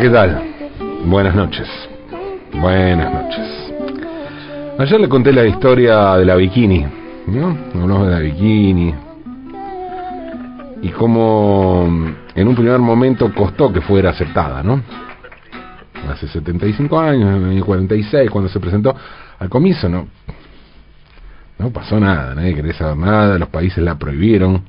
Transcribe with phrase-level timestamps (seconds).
[0.00, 0.42] ¿qué tal?
[1.04, 1.68] Buenas noches.
[2.54, 3.72] Buenas noches.
[4.78, 6.86] Ayer le conté la historia de la bikini,
[7.26, 7.54] ¿no?
[7.74, 8.94] Hablamos de la bikini.
[10.80, 11.86] Y cómo
[12.34, 14.80] en un primer momento costó que fuera aceptada, ¿no?
[16.10, 18.96] Hace 75 años, en el año 46, cuando se presentó
[19.38, 20.08] al comienzo, ¿no?
[21.58, 24.62] No pasó nada, nadie quería saber nada, los países la prohibieron,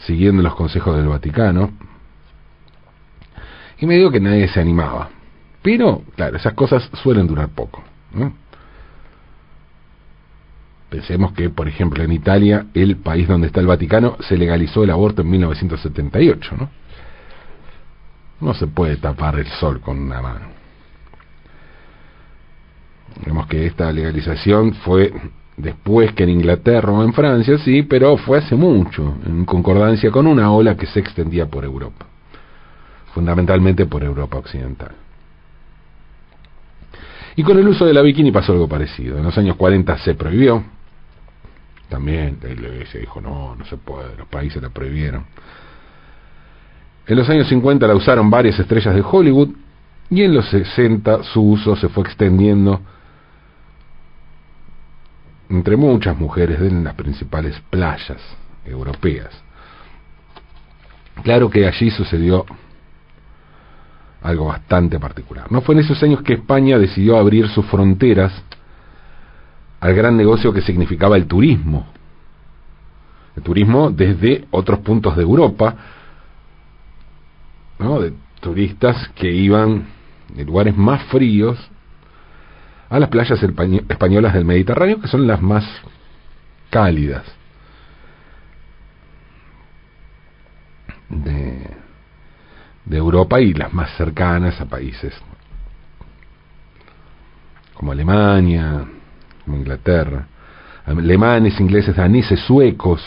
[0.00, 1.70] siguiendo los consejos del Vaticano.
[3.82, 5.10] Y me digo que nadie se animaba.
[5.60, 7.82] Pero, claro, esas cosas suelen durar poco.
[8.14, 8.32] ¿no?
[10.88, 14.90] Pensemos que, por ejemplo, en Italia, el país donde está el Vaticano, se legalizó el
[14.90, 16.70] aborto en 1978, ¿no?
[18.40, 20.46] No se puede tapar el sol con una mano.
[23.26, 25.12] Vemos que esta legalización fue
[25.56, 30.28] después que en Inglaterra o en Francia, sí, pero fue hace mucho, en concordancia con
[30.28, 32.06] una ola que se extendía por Europa,
[33.14, 34.92] fundamentalmente por Europa Occidental.
[37.36, 39.16] Y con el uso de la bikini pasó algo parecido.
[39.18, 40.62] En los años 40 se prohibió,
[41.88, 45.24] también iglesia dijo no, no se puede, los países la prohibieron.
[47.06, 49.50] En los años 50 la usaron varias estrellas de Hollywood
[50.10, 52.80] y en los 60 su uso se fue extendiendo
[55.48, 58.20] entre muchas mujeres en las principales playas
[58.64, 59.30] europeas.
[61.22, 62.46] Claro que allí sucedió
[64.22, 65.50] algo bastante particular.
[65.50, 68.32] No fue en esos años que España decidió abrir sus fronteras
[69.80, 71.86] al gran negocio que significaba el turismo.
[73.36, 75.76] El turismo desde otros puntos de Europa,
[77.78, 79.86] de turistas que iban
[80.28, 81.58] de lugares más fríos
[82.88, 85.64] a las playas españolas del Mediterráneo, que son las más
[86.70, 87.24] cálidas
[92.84, 95.14] de Europa y las más cercanas a países
[97.74, 98.84] como Alemania,
[99.44, 100.26] como Inglaterra,
[100.86, 103.02] alemanes, ingleses, daneses, suecos,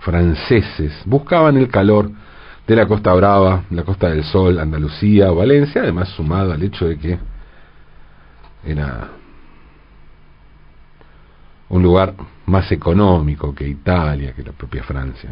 [0.00, 2.10] franceses, buscaban el calor
[2.66, 6.98] de la Costa Brava, la Costa del Sol, Andalucía, Valencia, además sumado al hecho de
[6.98, 7.18] que
[8.64, 9.08] era
[11.68, 12.14] un lugar
[12.46, 15.30] más económico que Italia, que la propia Francia.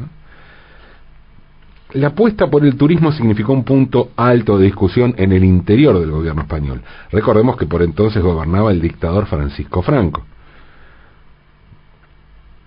[1.92, 6.10] La apuesta por el turismo significó un punto alto de discusión en el interior del
[6.10, 6.82] gobierno español.
[7.12, 10.24] Recordemos que por entonces gobernaba el dictador Francisco Franco.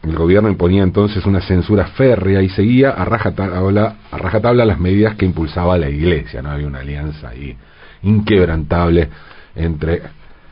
[0.03, 5.77] El gobierno imponía entonces una censura férrea y seguía a rajatabla, las medidas que impulsaba
[5.77, 6.41] la Iglesia.
[6.41, 7.55] No había una alianza ahí
[8.03, 9.09] inquebrantable
[9.55, 10.01] entre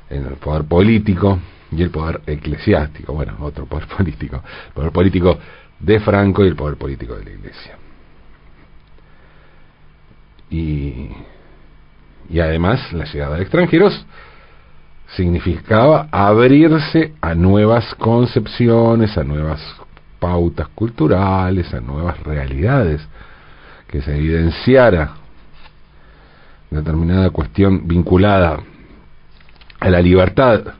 [0.09, 1.39] el poder político
[1.72, 3.13] y el poder eclesiástico.
[3.13, 4.44] Bueno, otro poder político.
[4.67, 5.39] El poder político
[5.79, 7.87] de Franco y el poder político de la Iglesia.
[10.50, 11.09] Y,
[12.30, 14.06] y además la llegada de extranjeros
[15.16, 19.62] significaba abrirse a nuevas concepciones, a nuevas
[20.19, 23.08] pautas culturales, a nuevas realidades,
[23.88, 25.12] que se evidenciara
[26.69, 28.59] determinada cuestión vinculada
[29.79, 30.74] a la libertad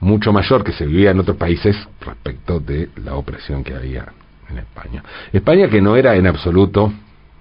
[0.00, 4.06] mucho mayor que se vivía en otros países respecto de la opresión que había
[4.48, 5.02] en España.
[5.32, 6.92] España que no era en absoluto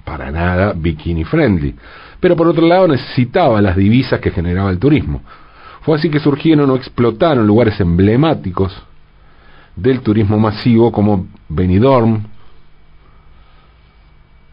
[0.08, 1.76] para nada bikini friendly,
[2.22, 5.22] pero por otro lado necesitaba las divisas que generaba el turismo.
[5.82, 8.74] Fue así que surgieron o explotaron lugares emblemáticos
[9.76, 12.24] del turismo masivo como Benidorm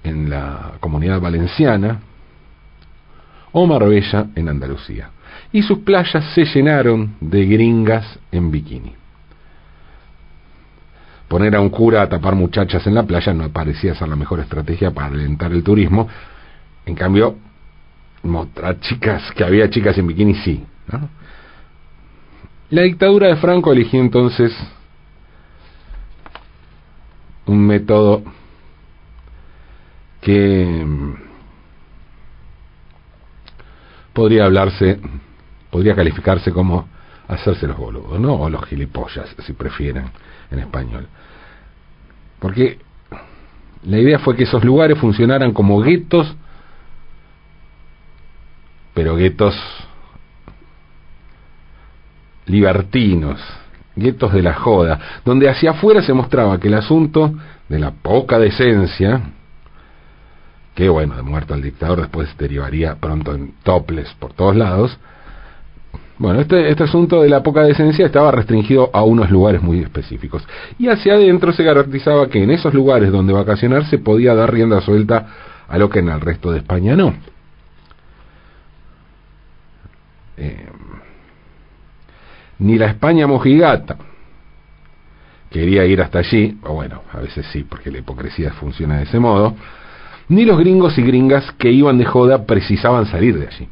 [0.02, 2.00] en la comunidad valenciana
[3.52, 5.10] o Marbella en Andalucía.
[5.52, 9.03] Y sus playas se llenaron de gringas en bikini.
[11.28, 14.40] Poner a un cura a tapar muchachas en la playa no parecía ser la mejor
[14.40, 16.08] estrategia para alentar el turismo.
[16.86, 17.36] En cambio,
[18.22, 20.64] mostrar chicas, que había chicas en bikini, sí.
[20.90, 21.08] ¿no?
[22.70, 24.52] La dictadura de Franco eligió entonces
[27.46, 28.22] un método
[30.20, 31.14] que mm,
[34.12, 34.98] podría hablarse,
[35.70, 36.88] podría calificarse como
[37.28, 38.34] hacerse los boludos, ¿no?
[38.34, 40.06] O los gilipollas, si prefieren,
[40.54, 41.06] en español.
[42.38, 42.78] Porque
[43.84, 46.34] la idea fue que esos lugares funcionaran como guetos,
[48.94, 49.54] pero guetos
[52.46, 53.40] libertinos,
[53.96, 57.34] guetos de la joda, donde hacia afuera se mostraba que el asunto
[57.68, 59.20] de la poca decencia,
[60.74, 64.98] que bueno, de muerto al dictador después derivaría pronto en toples por todos lados,
[66.16, 70.46] bueno, este, este asunto de la poca decencia estaba restringido a unos lugares muy específicos.
[70.78, 74.80] Y hacia adentro se garantizaba que en esos lugares donde vacacionar se podía dar rienda
[74.80, 75.26] suelta
[75.68, 77.14] a lo que en el resto de España no.
[80.36, 80.68] Eh,
[82.58, 83.96] ni la España mojigata
[85.50, 89.20] quería ir hasta allí, o bueno, a veces sí, porque la hipocresía funciona de ese
[89.20, 89.54] modo,
[90.28, 93.68] ni los gringos y gringas que iban de joda precisaban salir de allí.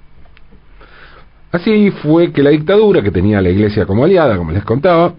[1.53, 5.15] Así fue que la dictadura, que tenía a la iglesia como aliada, como les contaba,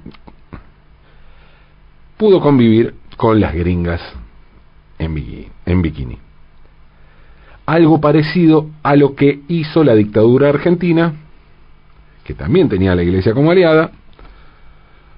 [2.18, 4.02] pudo convivir con las gringas
[4.98, 6.18] en bikini.
[7.68, 11.14] Algo parecido a lo que hizo la dictadura argentina,
[12.24, 13.92] que también tenía a la iglesia como aliada,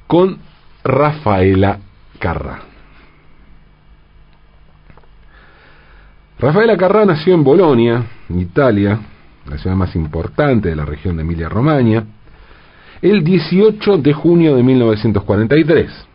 [0.07, 0.39] con
[0.83, 1.79] Rafaela
[2.19, 2.59] Carrà.
[6.37, 8.99] Rafaela Carrà nació en Bolonia, Italia,
[9.47, 12.05] la ciudad más importante de la región de Emilia-Romagna,
[13.01, 16.07] el 18 de junio de 1943.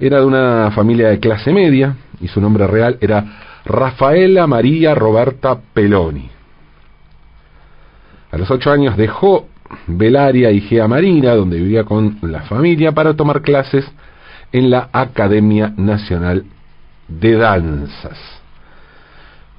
[0.00, 5.58] Era de una familia de clase media y su nombre real era Rafaela María Roberta
[5.72, 6.30] Peloni.
[8.30, 9.48] A los ocho años dejó
[9.86, 13.84] Belaria y Gea Marina, donde vivía con la familia, para tomar clases
[14.52, 16.44] en la Academia Nacional
[17.08, 18.43] de Danzas.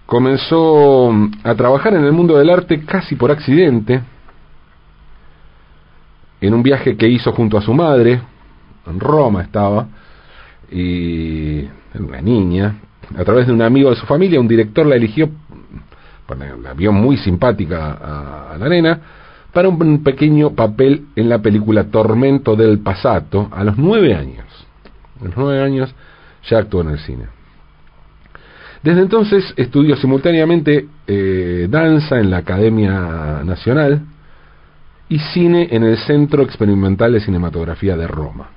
[0.06, 1.12] Comenzó
[1.44, 4.02] a trabajar en el mundo del arte casi por accidente,
[6.42, 8.22] en un viaje que hizo junto a su madre,
[8.86, 9.88] en Roma estaba,
[10.72, 11.68] y
[11.98, 12.76] una niña,
[13.18, 15.30] a través de un amigo de su familia, un director la eligió,
[16.62, 19.00] la vio muy simpática a, a la nena,
[19.54, 24.46] para un pequeño papel en la película Tormento del Pasato a los nueve años.
[25.22, 25.96] A los nueve años
[26.50, 27.35] ya actuó en el cine.
[28.86, 34.02] Desde entonces estudió simultáneamente eh, danza en la Academia Nacional
[35.10, 38.52] y cine en el Centro Experimental de Cinematografía de Roma.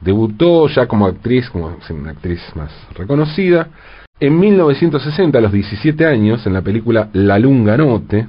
[0.00, 3.66] Debutó ya como actriz, como una actriz más reconocida,
[4.20, 8.24] en 1960, a los 17 años, en la película La Lunga Note,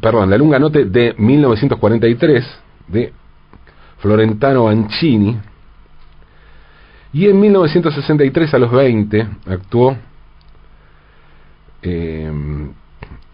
[0.00, 2.46] perdón, La Lunga Note de 1943
[2.88, 3.12] de
[3.98, 5.36] Florentano Ancini.
[7.12, 9.96] Y en 1963 a los 20 actuó
[11.82, 12.32] eh,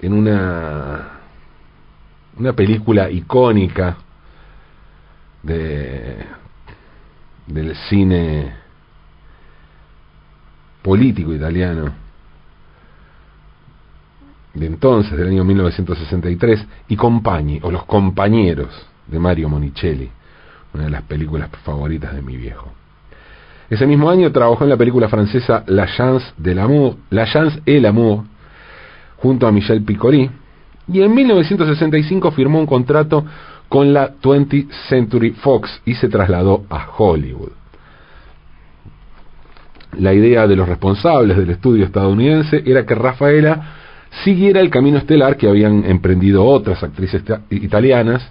[0.01, 1.13] en una
[2.39, 3.97] una película icónica
[5.43, 6.17] de
[7.47, 8.53] del cine
[10.83, 12.09] político italiano
[14.55, 18.69] de entonces, del año 1963, y Compagni, o Los Compañeros,
[19.07, 20.11] de Mario Monicelli,
[20.75, 22.73] una de las películas favoritas de mi viejo.
[23.70, 27.81] Ese mismo año trabajó en la película francesa La Chance de l'amour, La Chance et
[27.81, 28.25] l'amour,
[29.17, 30.31] junto a Michel Piccoli,
[30.91, 33.25] y en 1965 firmó un contrato
[33.69, 37.53] con la 20th Century Fox y se trasladó a Hollywood.
[39.98, 43.75] La idea de los responsables del estudio estadounidense era que Rafaela
[44.25, 48.31] siguiera el camino estelar que habían emprendido otras actrices italianas,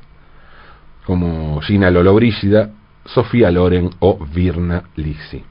[1.05, 2.71] como Gina Lollobrigida,
[3.07, 5.43] Sofía Loren o Virna Lisi.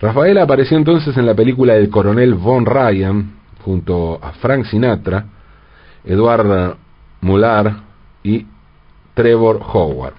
[0.00, 5.26] Rafaela apareció entonces en la película El coronel Von Ryan, junto a Frank Sinatra,
[6.04, 6.78] Eduardo
[7.20, 7.82] Mular
[8.22, 8.46] y
[9.14, 10.14] Trevor Howard.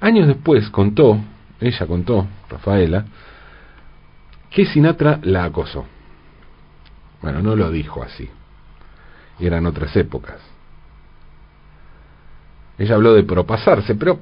[0.00, 1.18] Años después contó,
[1.60, 3.04] ella contó, Rafaela,
[4.50, 5.84] que Sinatra la acosó.
[7.22, 8.28] Bueno, no lo dijo así.
[9.40, 10.40] Eran otras épocas.
[12.78, 14.20] Ella habló de propasarse, pero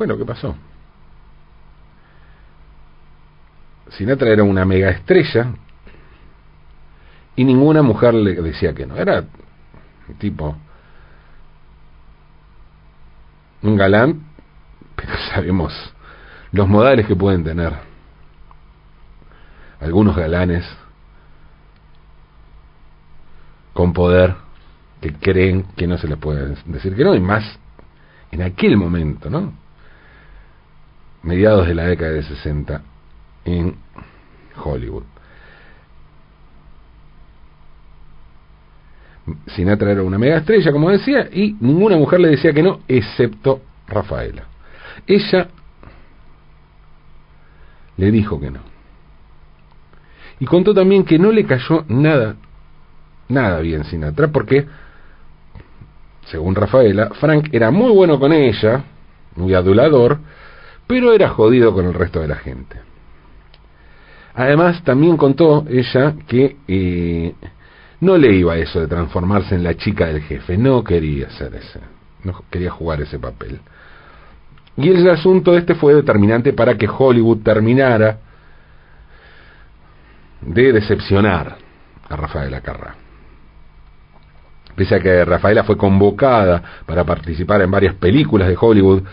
[0.00, 0.56] fue lo que pasó.
[3.90, 5.52] Sinatra era una mega estrella
[7.36, 8.96] y ninguna mujer le decía que no.
[8.96, 9.26] Era
[10.16, 10.56] tipo,
[13.60, 14.22] un galán,
[14.96, 15.74] pero sabemos
[16.50, 17.74] los modales que pueden tener.
[19.82, 20.64] Algunos galanes
[23.74, 24.34] con poder
[25.02, 27.44] que creen que no se les puede decir que no, y más
[28.30, 29.68] en aquel momento, ¿no?
[31.22, 32.82] Mediados de la década de 60
[33.44, 33.76] en
[34.62, 35.04] Hollywood.
[39.54, 43.62] Sinatra era una mega estrella, como decía, y ninguna mujer le decía que no, excepto
[43.86, 44.44] Rafaela.
[45.06, 45.48] Ella
[47.96, 48.60] le dijo que no.
[50.40, 52.36] Y contó también que no le cayó nada
[53.30, 54.66] nada bien Sinatra, porque,
[56.26, 58.84] según Rafaela, Frank era muy bueno con ella,
[59.36, 60.18] muy adulador,
[60.90, 62.76] pero era jodido con el resto de la gente.
[64.34, 67.32] Además, también contó ella que eh,
[68.00, 71.78] no le iba eso de transformarse en la chica del jefe, no quería hacer ese,
[72.24, 73.60] no quería jugar ese papel.
[74.76, 78.18] Y el asunto este fue determinante para que Hollywood terminara
[80.40, 81.56] de decepcionar
[82.08, 82.96] a Rafaela Carrá.
[84.74, 89.04] Pese a que Rafaela fue convocada para participar en varias películas de Hollywood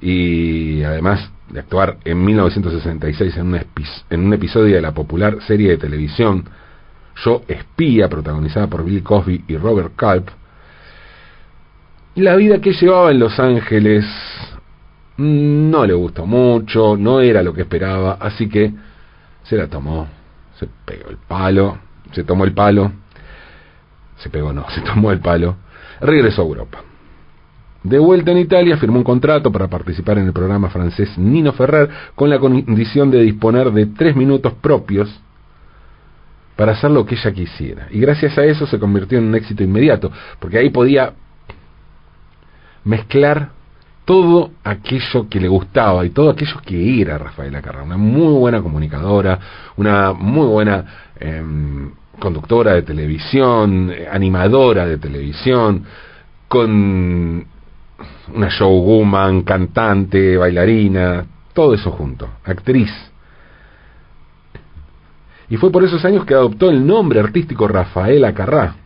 [0.00, 3.60] y además de actuar en 1966 en un,
[4.10, 6.44] en un episodio de la popular serie de televisión
[7.24, 10.28] Yo Espía, protagonizada por Bill Cosby y Robert Culp,
[12.14, 14.04] la vida que llevaba en Los Ángeles
[15.16, 18.72] no le gustó mucho, no era lo que esperaba, así que
[19.42, 20.08] se la tomó,
[20.58, 21.78] se pegó el palo,
[22.12, 22.92] se tomó el palo,
[24.16, 25.56] se pegó no, se tomó el palo,
[26.00, 26.82] regresó a Europa.
[27.82, 31.88] De vuelta en Italia, firmó un contrato para participar en el programa francés Nino Ferrer
[32.14, 35.08] con la condición de disponer de tres minutos propios
[36.56, 37.88] para hacer lo que ella quisiera.
[37.90, 41.14] Y gracias a eso se convirtió en un éxito inmediato, porque ahí podía
[42.84, 43.52] mezclar
[44.04, 48.60] todo aquello que le gustaba y todo aquello que era Rafaela Carrá, una muy buena
[48.60, 49.38] comunicadora,
[49.76, 55.84] una muy buena em, conductora de televisión, animadora de televisión,
[56.46, 57.46] con
[58.34, 62.90] una showwoman, cantante, bailarina, todo eso junto, actriz.
[65.48, 68.76] Y fue por esos años que adoptó el nombre artístico Rafaela Carrá.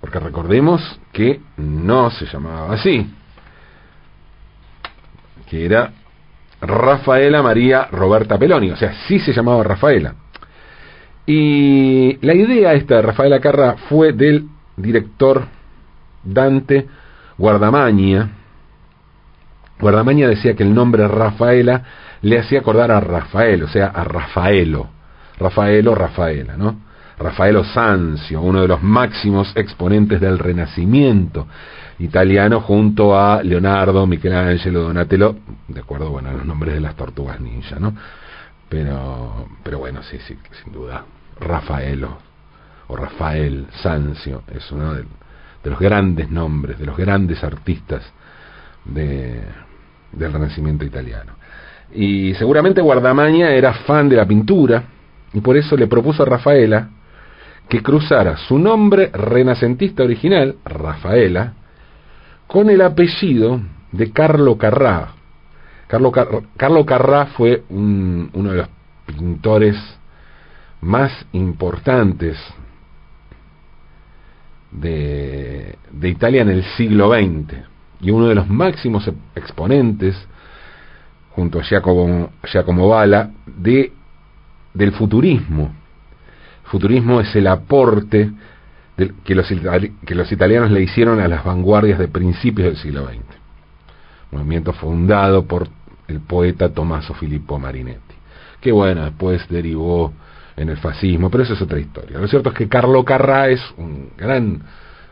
[0.00, 3.08] Porque recordemos que no se llamaba así,
[5.48, 5.92] que era
[6.60, 10.14] Rafaela María Roberta Peloni, o sea, sí se llamaba Rafaela.
[11.24, 15.46] Y la idea esta de Rafaela Carrá fue del director
[16.22, 16.86] Dante
[17.38, 18.30] Guardamaña.
[19.78, 21.82] Guardamaña decía que el nombre Rafaela
[22.22, 24.88] le hacía acordar a Rafael, o sea, a Rafaelo.
[25.38, 26.86] Rafaelo, Rafaela, ¿no?
[27.18, 31.46] Rafaelo Sanzio, uno de los máximos exponentes del Renacimiento
[31.98, 35.36] italiano, junto a Leonardo, Michelangelo, Donatello,
[35.68, 37.94] de acuerdo, bueno, a los nombres de las tortugas ninja, ¿no?
[38.68, 41.04] Pero, pero bueno, sí, sí, sin duda,
[41.40, 42.18] Rafaelo,
[42.88, 45.04] o Rafael Sanzio, es uno de,
[45.66, 48.00] de los grandes nombres, de los grandes artistas
[48.84, 49.40] de,
[50.12, 51.32] del Renacimiento italiano.
[51.92, 54.84] Y seguramente Guardamaña era fan de la pintura,
[55.32, 56.88] y por eso le propuso a Rafaela
[57.68, 61.54] que cruzara su nombre renacentista original, Rafaela,
[62.46, 65.14] con el apellido de Carlo Carrà.
[65.88, 68.68] Carlo, Carlo Carrà fue uno de los
[69.04, 69.76] pintores
[70.80, 72.38] más importantes
[74.76, 77.54] de, de, Italia en el siglo XX
[78.00, 80.16] y uno de los máximos exponentes,
[81.30, 83.92] junto a Giacomo, Giacomo Bala, de,
[84.74, 85.72] del futurismo
[86.66, 88.30] Futurismo es el aporte
[89.24, 89.46] que, los,
[90.04, 93.20] que los italianos le hicieron a las vanguardias de principios del siglo XX.
[94.32, 95.68] Movimiento fundado por
[96.08, 98.14] el poeta Tommaso Filippo Marinetti,
[98.60, 100.12] que bueno, después derivó
[100.56, 102.18] en el fascismo, pero eso es otra historia.
[102.18, 104.62] Lo cierto es que Carlo Carrà es un gran,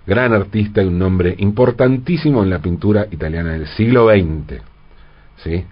[0.06, 4.62] gran artista y un nombre importantísimo en la pintura italiana del siglo XX.
[5.36, 5.64] ¿sí?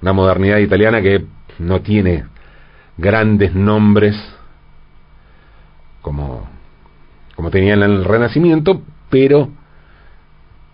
[0.00, 1.24] Una modernidad italiana que
[1.58, 2.24] no tiene
[2.96, 4.16] grandes nombres
[6.00, 6.48] como,
[7.36, 9.50] como tenían en el Renacimiento, pero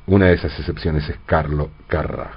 [0.06, 2.30] una de esas excepciones es Carlo Carrà.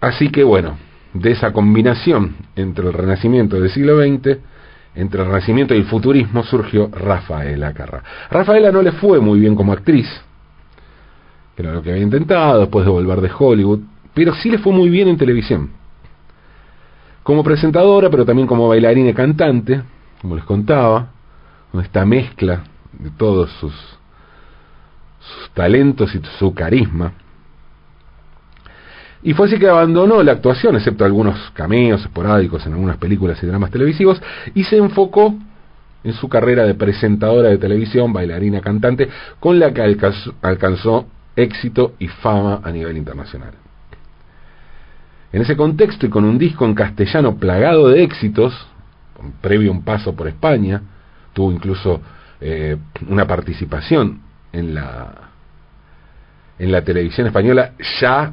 [0.00, 0.76] Así que bueno,
[1.14, 4.38] de esa combinación entre el Renacimiento del siglo XX,
[4.96, 8.02] entre el Renacimiento y el futurismo, surgió Rafaela Carrà.
[8.30, 10.08] Rafaela no le fue muy bien como actriz,
[11.56, 13.80] que era lo que había intentado después de volver de Hollywood,
[14.12, 15.70] pero sí le fue muy bien en televisión.
[17.22, 19.82] Como presentadora, pero también como bailarina y cantante,
[20.20, 21.08] como les contaba,
[21.70, 23.72] con esta mezcla de todos sus
[25.54, 27.12] talentos y su carisma.
[29.24, 33.46] Y fue así que abandonó la actuación, excepto algunos cameos esporádicos en algunas películas y
[33.46, 34.22] dramas televisivos,
[34.54, 35.34] y se enfocó
[36.04, 39.08] en su carrera de presentadora de televisión, bailarina, cantante,
[39.40, 39.80] con la que
[40.42, 43.54] alcanzó, éxito y fama a nivel internacional.
[45.32, 48.54] En ese contexto y con un disco en castellano plagado de éxitos,
[49.40, 50.82] previo un paso por España,
[51.32, 52.00] tuvo incluso
[52.42, 52.76] eh,
[53.08, 54.20] una participación
[54.52, 55.30] en la
[56.56, 58.32] en la televisión española ya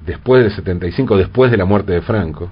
[0.00, 2.50] después del 75, después de la muerte de Franco.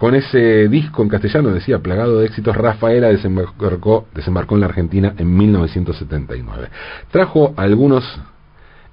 [0.00, 5.14] Con ese disco en castellano, decía, plagado de éxitos, Rafaela desembarcó, desembarcó en la Argentina
[5.18, 6.70] en 1979.
[7.10, 8.18] Trajo algunos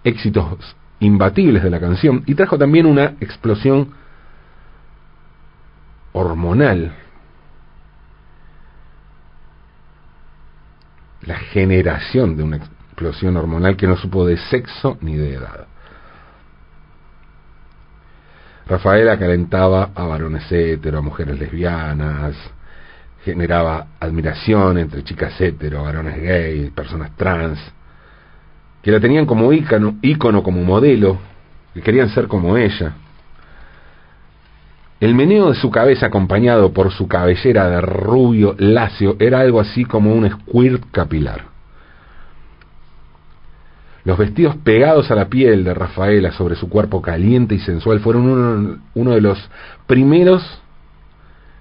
[0.04, 3.94] éxitos imbatibles de la canción y trajo también una explosión
[6.12, 6.94] hormonal.
[11.22, 12.58] La generación de una
[12.98, 15.68] explosión hormonal que no supo de sexo ni de edad.
[18.66, 22.36] Rafaela calentaba a varones hetero, a mujeres lesbianas,
[23.24, 27.60] generaba admiración entre chicas hetero, varones gay, personas trans,
[28.82, 31.20] que la tenían como ícono, ícono como modelo,
[31.76, 32.94] que querían ser como ella.
[35.00, 39.86] El meneo de su cabeza acompañado por su cabellera de rubio lacio era algo así
[39.86, 41.57] como un squirt capilar.
[44.08, 48.82] Los vestidos pegados a la piel de Rafaela sobre su cuerpo caliente y sensual fueron
[48.94, 49.38] uno, de los
[49.86, 50.62] primeros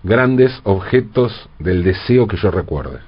[0.05, 3.01] grandes objetos del deseo que yo recuerde.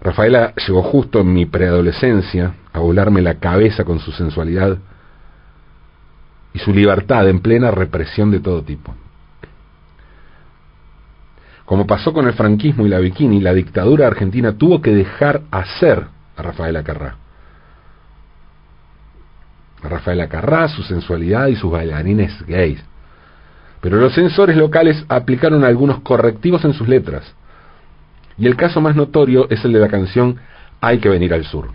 [0.00, 4.78] Rafaela llegó justo en mi preadolescencia a volarme la cabeza con su sensualidad
[6.52, 8.94] y su libertad en plena represión de todo tipo.
[11.64, 16.06] Como pasó con el franquismo y la bikini, la dictadura argentina tuvo que dejar hacer
[16.36, 17.23] a Rafaela Carrá.
[19.88, 22.82] Rafaela Carrá, su sensualidad y sus bailarines gays.
[23.80, 27.34] Pero los censores locales aplicaron algunos correctivos en sus letras.
[28.38, 30.38] Y el caso más notorio es el de la canción
[30.80, 31.68] Hay que venir al sur.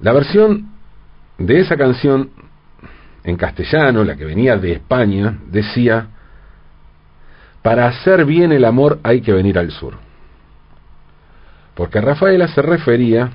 [0.00, 0.70] La versión
[1.38, 2.30] de esa canción
[3.24, 6.08] en castellano, la que venía de España, decía,
[7.62, 9.94] para hacer bien el amor hay que venir al sur.
[11.74, 13.30] Porque Rafaela se refería,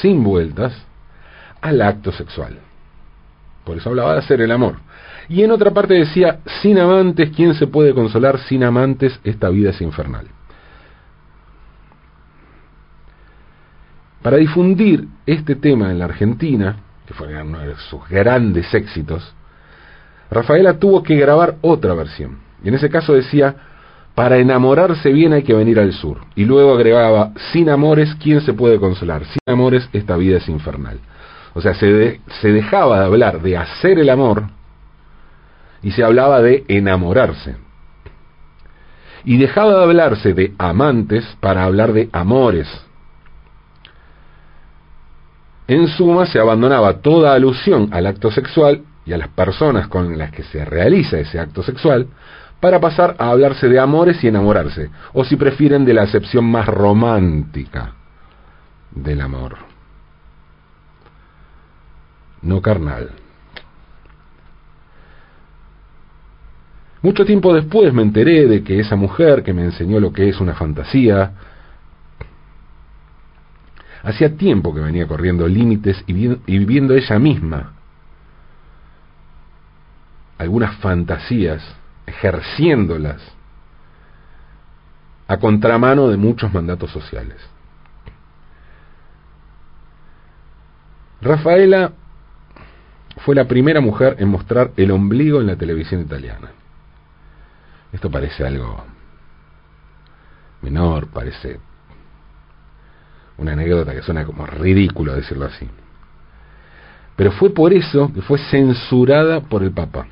[0.00, 0.72] sin vueltas,
[1.60, 2.58] al acto sexual.
[3.64, 4.76] Por eso hablaba de hacer el amor.
[5.28, 8.38] Y en otra parte decía, sin amantes, ¿quién se puede consolar?
[8.40, 10.26] Sin amantes, esta vida es infernal.
[14.22, 19.34] Para difundir este tema en la Argentina, que fue uno de sus grandes éxitos,
[20.30, 22.38] Rafaela tuvo que grabar otra versión.
[22.62, 23.54] Y en ese caso decía,
[24.14, 26.18] para enamorarse bien hay que venir al sur.
[26.34, 29.24] Y luego agregaba, sin amores, ¿quién se puede consolar?
[29.24, 30.98] Sin amores, esta vida es infernal.
[31.54, 34.44] O sea, se, se dejaba de hablar de hacer el amor
[35.82, 37.56] y se hablaba de enamorarse.
[39.24, 42.68] Y dejaba de hablarse de amantes para hablar de amores,
[45.66, 50.30] en suma, se abandonaba toda alusión al acto sexual y a las personas con las
[50.30, 52.08] que se realiza ese acto sexual
[52.60, 56.66] para pasar a hablarse de amores y enamorarse, o si prefieren de la acepción más
[56.66, 57.92] romántica
[58.90, 59.56] del amor,
[62.42, 63.10] no carnal.
[67.02, 70.40] Mucho tiempo después me enteré de que esa mujer que me enseñó lo que es
[70.40, 71.32] una fantasía,
[74.04, 77.72] Hacía tiempo que venía corriendo límites y, viviendo ella misma
[80.36, 81.62] algunas fantasías,
[82.06, 83.20] ejerciéndolas
[85.26, 87.36] a contramano de muchos mandatos sociales.
[91.22, 91.92] Rafaela
[93.18, 96.50] fue la primera mujer en mostrar el ombligo en la televisión italiana.
[97.92, 98.84] Esto parece algo
[100.60, 101.60] menor, parece
[103.38, 105.68] una anécdota que suena como ridículo decirlo así.
[107.16, 110.06] Pero fue por eso que fue censurada por el Papa.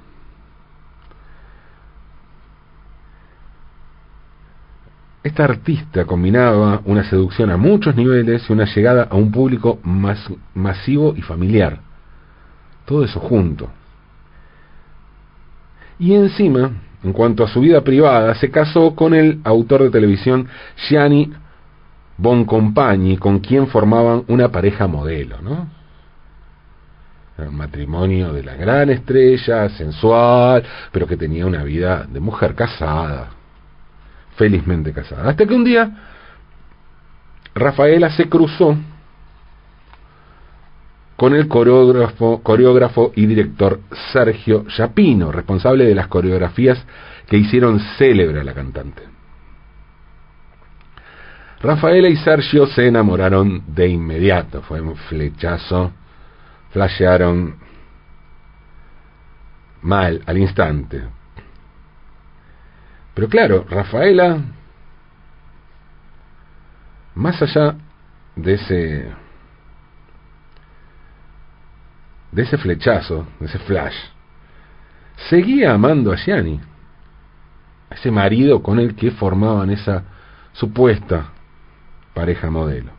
[5.23, 9.79] Esta artista combinaba una seducción a muchos niveles y una llegada a un público
[10.55, 11.79] masivo y familiar.
[12.85, 13.71] Todo eso junto.
[16.01, 16.73] Y encima,
[17.05, 20.49] en cuanto a su vida privada, se casó con el autor de televisión
[20.89, 21.33] Gianni
[22.19, 25.69] Boncompagni, con quien formaban una pareja modelo, ¿no?
[27.39, 33.31] Un matrimonio de la gran estrella, sensual, pero que tenía una vida de mujer casada,
[34.37, 35.29] felizmente casada.
[35.29, 35.91] Hasta que un día
[37.55, 38.77] Rafaela se cruzó
[41.17, 43.81] con el coreógrafo, y director
[44.13, 46.85] Sergio Chapino, responsable de las coreografías
[47.29, 49.03] que hicieron célebre a la cantante.
[51.61, 55.93] Rafaela y Sergio se enamoraron de inmediato, fue un flechazo,
[56.71, 57.55] flashearon
[59.83, 61.05] mal al instante.
[63.15, 64.39] Pero claro, Rafaela,
[67.15, 67.77] más allá
[68.37, 69.13] de ese
[72.33, 73.95] de ese flechazo, de ese flash,
[75.29, 76.61] seguía amando a Gianni,
[77.91, 80.05] ese marido con el que formaban esa
[80.53, 81.27] supuesta
[82.15, 82.93] pareja modelo.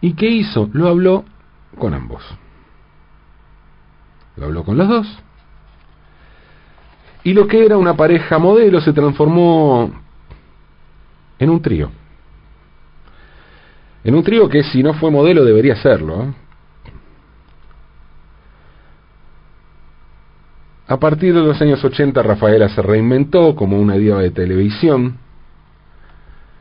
[0.00, 0.68] ¿Y qué hizo?
[0.72, 1.24] Lo habló
[1.78, 2.24] con ambos.
[4.36, 5.22] Lo habló con los dos.
[7.24, 9.90] Y lo que era una pareja modelo se transformó
[11.38, 11.90] en un trío.
[14.04, 16.22] En un trío que si no fue modelo debería serlo.
[16.24, 16.32] ¿eh?
[20.88, 25.18] A partir de los años 80, Rafaela se reinventó como una diva de televisión.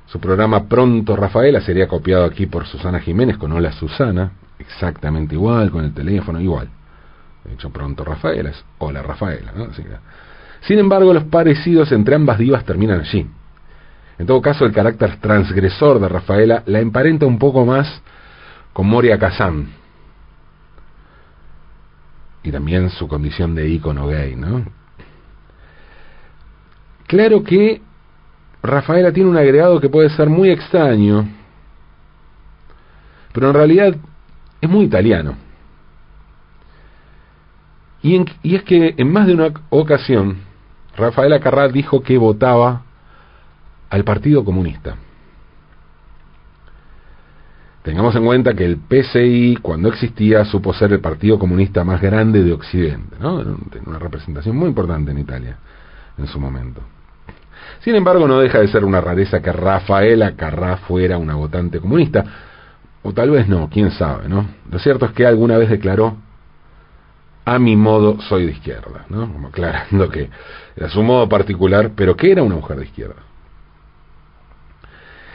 [0.06, 5.72] Su programa Pronto Rafaela sería copiado aquí por Susana Jiménez con Hola Susana, exactamente igual,
[5.72, 6.70] con el teléfono igual.
[7.44, 9.54] De hecho, Pronto Rafaela es Hola Rafaela.
[9.56, 9.68] ¿no?
[10.62, 13.28] Sin embargo, los parecidos entre ambas divas terminan allí.
[14.20, 18.02] En todo caso, el carácter transgresor de Rafaela la emparenta un poco más
[18.74, 19.70] con Moria Kazan.
[22.44, 24.66] Y también su condición de ícono gay, ¿no?
[27.08, 27.82] Claro que
[28.64, 31.28] Rafaela tiene un agregado que puede ser muy extraño,
[33.34, 33.96] pero en realidad
[34.62, 35.36] es muy italiano.
[38.04, 40.51] Y, y es que en más de una ocasión,
[40.96, 42.84] Rafaela Carrà dijo que votaba
[43.90, 44.96] al Partido Comunista.
[47.84, 52.44] Tengamos en cuenta que el PCI, cuando existía, supo ser el partido comunista más grande
[52.44, 53.44] de Occidente, ¿no?
[53.72, 55.58] Tiene una representación muy importante en Italia
[56.18, 56.82] en su momento.
[57.80, 62.24] Sin embargo, no deja de ser una rareza que Rafaela Carrá fuera una votante comunista,
[63.02, 64.46] o tal vez no, quién sabe, ¿no?
[64.70, 66.18] Lo cierto es que alguna vez declaró,
[67.46, 69.32] a mi modo soy de izquierda, ¿no?
[69.32, 70.30] Como aclarando que
[70.76, 73.24] era su modo particular, pero que era una mujer de izquierda.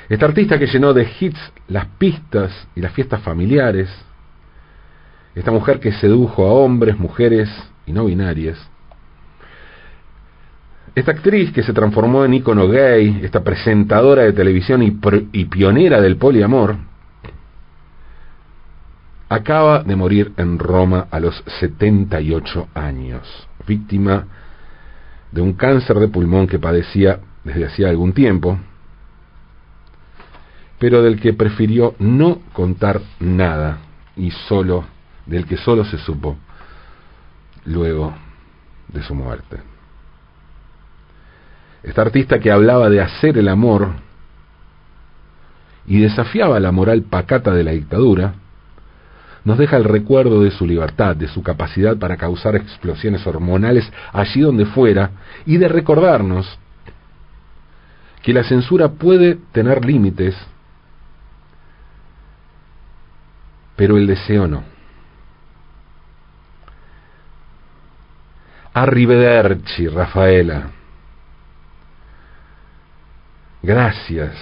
[0.08, 3.90] Esta artista que llenó de hits las pistas y las fiestas familiares,
[5.34, 7.50] esta mujer que sedujo a hombres, mujeres
[7.86, 8.58] y no binarias,
[10.94, 14.98] esta actriz que se transformó en ícono gay, esta presentadora de televisión y,
[15.32, 16.76] y, pionera del poliamor,
[19.28, 24.26] acaba de morir en Roma a los 78 años, víctima
[25.32, 28.58] de un cáncer de pulmón que padecía desde hacía algún tiempo,
[30.78, 33.78] pero del que prefirió no contar nada
[34.16, 34.84] y solo
[35.26, 36.36] del que solo se supo
[37.64, 38.14] luego
[38.88, 39.58] de su muerte.
[41.82, 43.90] Esta artista que hablaba de hacer el amor
[45.86, 48.34] y desafiaba la moral pacata de la dictadura,
[49.46, 54.40] nos deja el recuerdo de su libertad, de su capacidad para causar explosiones hormonales allí
[54.40, 55.12] donde fuera
[55.46, 56.58] y de recordarnos
[58.22, 60.34] que la censura puede tener límites
[63.76, 64.64] pero el deseo no.
[68.74, 70.70] Arrivederci, Rafaela.
[73.62, 74.34] Gracias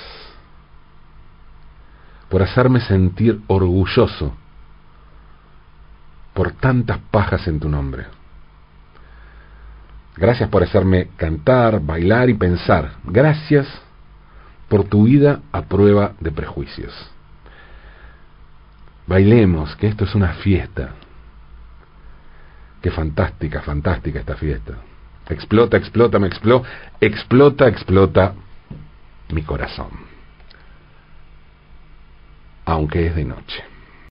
[2.31, 4.35] por hacerme sentir orgulloso
[6.35, 8.05] por tantas pajas en tu nombre.
[10.17, 12.93] Gracias por hacerme cantar, bailar y pensar.
[13.05, 13.67] Gracias
[14.69, 16.93] por tu vida a prueba de prejuicios.
[19.07, 20.91] Bailemos, que esto es una fiesta.
[22.81, 24.75] Qué fantástica, fantástica esta fiesta.
[25.29, 26.69] Explota, explota, me explota,
[27.01, 28.35] explota, explota
[29.31, 29.91] mi corazón.
[32.67, 33.74] Aunque es de noche.